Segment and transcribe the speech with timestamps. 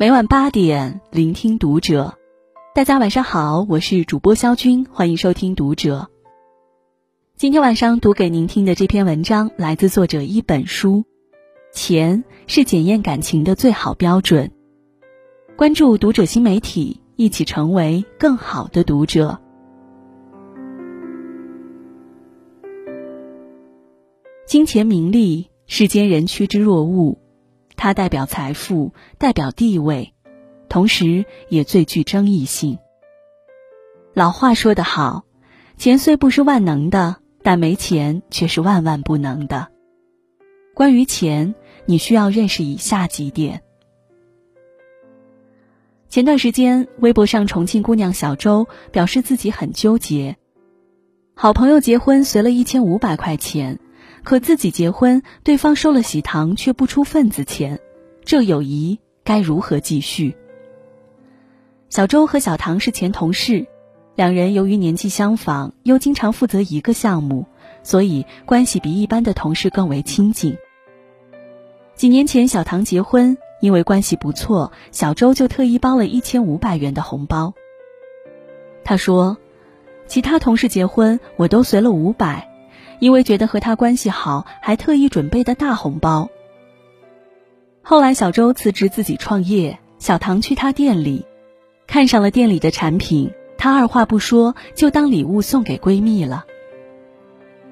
[0.00, 2.14] 每晚八点，聆听读者。
[2.74, 6.08] 大家晚上好，我是主播肖军，欢迎收听读者。
[7.36, 11.04] 今天晚上读给您听的这篇文章来自作者一本书。
[11.74, 14.50] 钱是检验感情的最好标准。
[15.54, 19.38] 关注读者新媒体，一起成为更好的读者。
[24.46, 27.18] 金钱名利，世间人趋之若鹜。
[27.80, 30.12] 它代表财富，代表地位，
[30.68, 32.78] 同时也最具争议性。
[34.12, 35.24] 老话说得好，
[35.78, 39.68] 钱虽不是万能的，但没钱却是万万不能的。
[40.74, 41.54] 关于钱，
[41.86, 43.62] 你需要认识以下几点。
[46.10, 50.36] 前段时间，微博上重庆姑娘小周表示自己很纠结，
[51.34, 53.78] 好朋友结婚随了一千五百块钱。
[54.24, 57.80] 可自己结婚，对方收了喜糖却不出份子钱，
[58.24, 60.36] 这友谊该如何继续？
[61.88, 63.66] 小周和小唐是前同事，
[64.14, 67.46] 两人由于年纪相仿，又经常负责一个项目，
[67.82, 70.56] 所以关系比一般的同事更为亲近。
[71.94, 77.54] 几年前小唐结婚，因为关系不错，小周就特意包了一千五百元的红包。
[78.84, 79.36] 他说
[80.06, 82.48] ：“其他同事结婚，我都随了五百。”
[82.98, 86.28] 因为觉得和他关系好，还特意准备的大红包。
[87.82, 91.24] 后来小周辞职自己创业，小唐去他店里，
[91.86, 96.44] 看上了店里的产品，她二话不说就当礼物送给闺蜜了。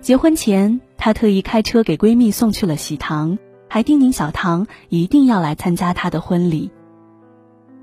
[0.00, 6.70] 结婚前，她特意开车给闺蜜送去了喜糖，还叮咛小唐一定要来参加她的婚礼。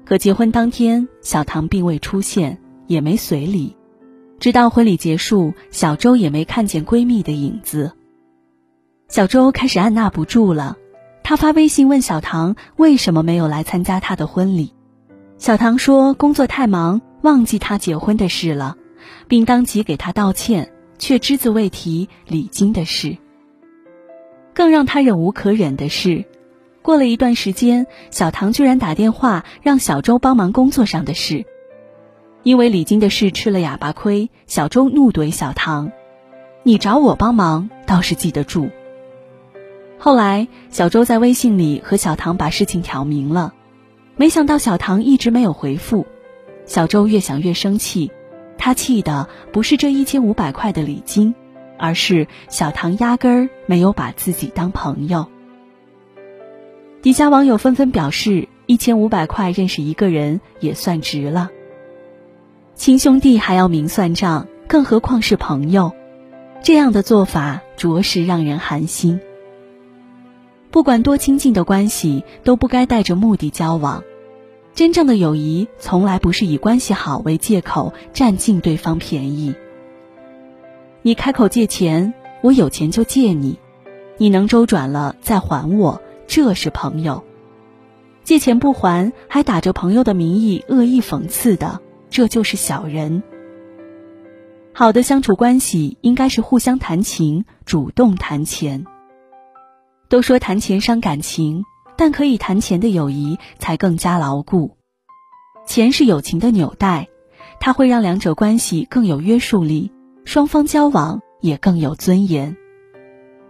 [0.03, 3.76] 可结婚当天，小唐并未出现，也没随礼。
[4.39, 7.93] 直到婚礼结束，小周也没看见闺蜜的影子。
[9.07, 10.77] 小周开始按捺不住了，
[11.23, 14.73] 他发微信问小唐为什么没有来参加她的婚礼。
[15.37, 18.75] 小唐说工作太忙，忘记她结婚的事了，
[19.27, 23.17] 并当即给她道歉，却只字未提礼金的事。
[24.53, 26.25] 更让他忍无可忍的是，
[26.81, 31.45] 过了一段时间，小唐居然打电话让小周帮忙工作上的事。
[32.47, 35.91] 因为礼金的事吃了哑巴亏，小周怒怼小唐
[36.63, 38.69] ：“你找我帮忙倒是记得住。”
[39.99, 43.53] 后来，小周在微信里和小唐把事情挑明了，
[44.15, 46.05] 没想到小唐一直没有回复。
[46.65, 48.13] 小周越想越生气，
[48.57, 51.35] 他气的不是这一千五百块的礼金，
[51.77, 55.25] 而是小唐压根儿没有把自己当朋友。
[57.01, 61.49] 底下网友纷纷表示：“一千五百块认识一个人也算值了。”
[62.77, 65.93] 亲兄弟还要明算账，更何况是朋友？
[66.61, 69.19] 这样的做法着实让人寒心。
[70.69, 74.03] 不管多亲近的关系，都不该带着目的交往。
[74.75, 79.55] 真正的友谊，从来不是以关系好为借口占尽对方便宜。
[81.01, 83.57] 你开口借钱，我有钱就借你；
[84.17, 87.23] 你能周转了再还我，这是朋友。
[88.23, 91.81] 借钱不还，还打着朋友的名义恶意讽刺的。
[92.09, 93.23] 这就是小人。
[94.73, 98.85] 好的相处关系应该是互相谈情，主动谈钱。
[100.07, 101.65] 都说谈钱伤感情，
[101.97, 104.77] 但可以谈钱的友谊才更加牢固。
[105.65, 107.09] 钱是友情的纽带，
[107.59, 109.91] 它会让两者关系更有约束力，
[110.23, 112.55] 双方交往也更有尊严。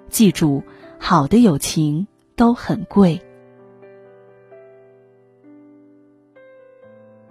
[0.09, 0.63] 记住，
[0.97, 3.21] 好的友情都很贵。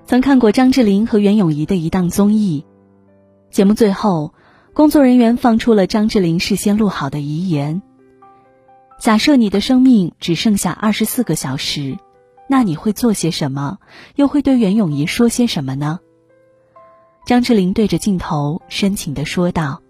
[0.07, 2.65] 曾看过张智霖和袁咏仪的一档综艺，
[3.51, 4.33] 节目最后，
[4.73, 7.83] 工作人员放出了张智霖事先录好的遗言。
[9.01, 11.99] 假设你的生命只剩下二十四个小时，
[12.49, 13.79] 那你会做些什么？
[14.15, 15.99] 又会对袁咏仪说些什么呢？
[17.27, 19.83] 张智霖对着镜头深情的说道：“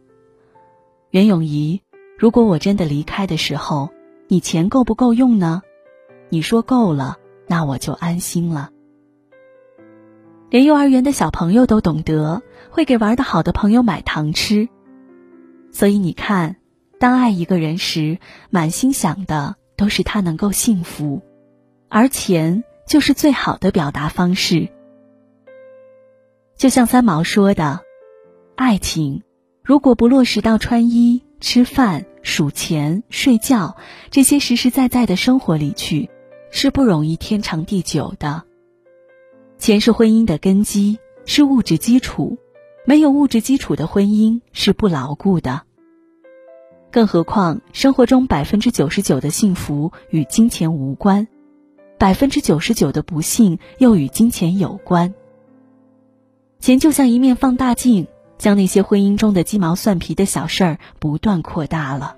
[1.12, 1.82] 袁咏仪，
[2.19, 3.91] 如果我真的离开的时候，
[4.29, 5.61] 你钱够不够用呢？
[6.31, 8.70] 你说够了，那我就安心了。”
[10.48, 14.69] 连幼儿园的小朋友都懂得，会给玩的好的朋友买糖吃。
[15.72, 16.56] 所以你看，
[17.00, 18.19] 当爱一个人时，
[18.50, 21.20] 满心想的都是他能够幸福，
[21.88, 24.69] 而钱就是最好的表达方式。
[26.56, 27.81] 就像三毛说的
[28.56, 29.22] ：“爱情
[29.62, 33.76] 如果不落实到穿衣、吃饭、数钱、睡觉
[34.10, 36.08] 这些实实在在的生活里去，
[36.50, 38.44] 是不容易天长地久的。”
[39.67, 42.39] 钱是婚姻的根基，是物质基础，
[42.85, 45.63] 没有物质基础的婚姻是不牢固的。
[46.93, 51.27] 更何况，生活中百分之九十九的幸福与金钱无关，
[51.99, 55.13] 百分之九十九的不幸又与金钱有关。
[56.61, 58.07] 钱就像一面放大镜，
[58.39, 62.15] 将那些婚姻中的鸡毛蒜皮的小事儿不断扩大了。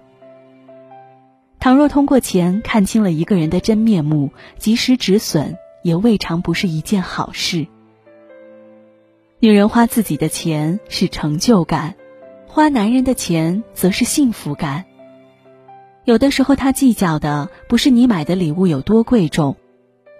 [1.59, 7.67] 倘若通过钱看清了一个人的真面目，及时止损，也未尝不是一件好事。
[9.41, 11.95] 女人花自己的钱是成就感，
[12.47, 14.85] 花男人的钱则是幸福感。
[16.05, 19.57] 有的时候，他计较的不是你买的礼物有多贵重，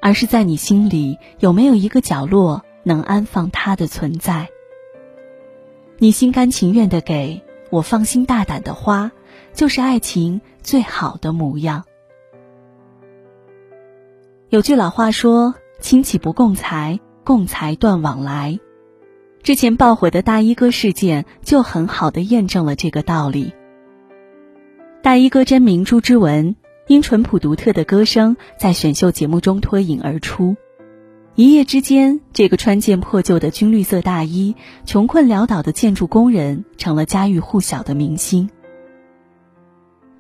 [0.01, 4.49] 而是在你心里有没有一个角落能安放他的存在。
[5.97, 9.11] 你心甘情愿的给我，放心大胆的花，
[9.53, 11.87] 就是爱情最好的模样。
[14.51, 18.59] 有句老话说：“亲戚不共财，共财断往来。”
[19.45, 23.53] 之前爆火的大衣哥事件就很好的验证了这个道理。
[25.03, 26.57] 大衣哥真名朱之文，
[26.87, 30.57] 因淳朴独特的歌声，在选秀节目中脱颖而出。
[31.35, 34.57] 一夜之间，这个穿件破旧的军绿色大衣、
[34.87, 38.49] 穷困潦倒的建筑工人，成了家喻户晓的明星。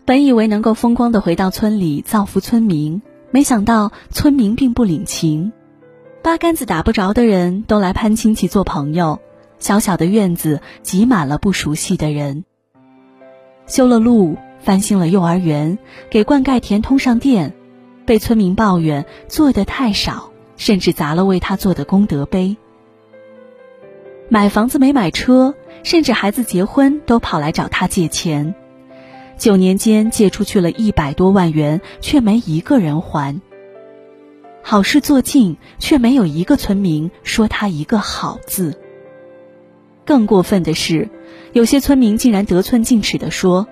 [0.04, 5.52] 本以为能够风光的回到村里造福村民，没想到村民并不领情，
[6.22, 9.20] 八竿子打不着的人都来攀亲戚做朋友，
[9.58, 12.44] 小小的院子挤满了不熟悉的人。
[13.66, 14.36] 修了路。
[14.60, 15.78] 翻新了幼儿园，
[16.10, 17.54] 给灌溉田通上电，
[18.04, 22.56] 被村民抱怨做的太少，甚至砸了为他做的功德碑。
[24.28, 25.54] 买房子没买车，
[25.84, 28.56] 甚至孩子结婚都跑来找他借钱。
[29.38, 33.40] 九年间借出去了一百多万元，却没一个人还。
[34.62, 38.78] 好事做尽，却没有一个村民说他一个好字。
[40.04, 41.08] 更过分的是，
[41.52, 43.68] 有些村民竟然得寸进尺的说。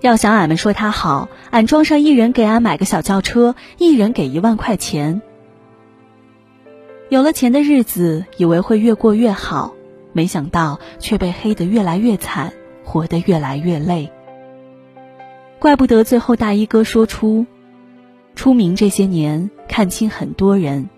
[0.00, 5.22] 要想俺们说他好，俺庄上一人给俺买个小轿车，一人给一万块钱。
[7.08, 9.74] 有了钱的日子，以为会越过越好，
[10.12, 12.52] 没想到却被黑得越来越惨，
[12.84, 14.10] 活得越来越累。
[15.58, 17.46] 怪不得最后大衣哥说出：
[18.34, 20.88] 出名这些年，看清很多人，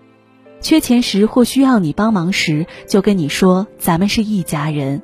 [0.61, 5.01] 缺钱时或需要你帮忙时，就跟你说咱们是一家人，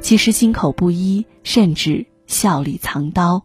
[0.00, 2.06] 其实心口不一，甚至。
[2.28, 3.42] 笑里藏刀，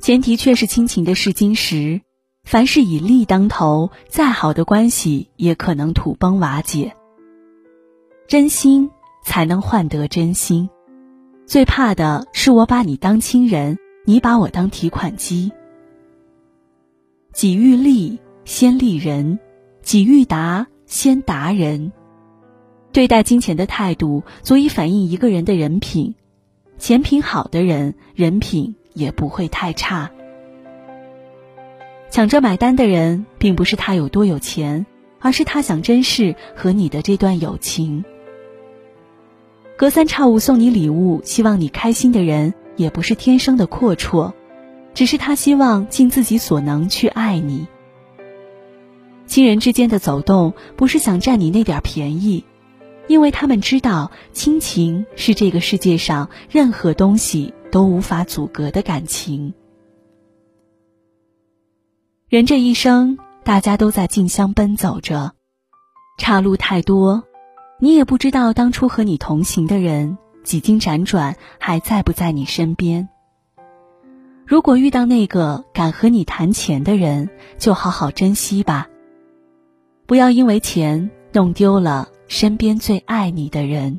[0.00, 2.00] 前提却是亲情的试金石。
[2.42, 6.96] 凡事以利当头，再好的关系也可能土崩瓦解。
[8.26, 8.90] 真心
[9.22, 10.70] 才能换得真心，
[11.50, 15.50] 最怕的是我把你当亲人，你把我当提款机。
[17.32, 19.40] 己欲利，先利人；
[19.82, 21.90] 己欲达，先达人。
[22.92, 26.14] 对待金钱的态度，足以反映一个人的人品。
[26.78, 30.12] 钱品好的人，人品也不会太差。
[32.10, 34.86] 抢着买单的人，并不是他有多有钱，
[35.18, 38.04] 而是他想珍视和你的这段友情。
[39.80, 44.34] 隔三差五送你礼物，希望你开心的人，也不是天生的阔绰，
[44.92, 47.66] 只是他希望尽自己所能去爱你。
[49.24, 52.44] 亲人之间的走动，不是想占你那点便宜。
[53.08, 59.54] 因为他们知道，亲情是这个世界上任何东西都无法阻隔的感情。
[62.28, 65.32] 人这一生，大家都在竞相奔走着，
[66.18, 67.24] 岔路太多，
[67.82, 73.08] 你也不知道当初和你同行的人，几经辗转还在不在你身边。
[74.46, 78.88] 如果遇到那个敢和你谈钱的人，就好好珍惜吧，
[80.06, 82.08] 不要因为钱弄丢了。
[82.28, 83.98] 身边最爱你的人。